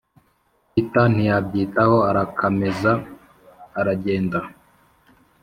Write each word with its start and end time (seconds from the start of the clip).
peter 0.71 1.05
ntiyabyitaho 1.13 1.97
arakameza 2.09 2.91
aragenda. 3.79 4.39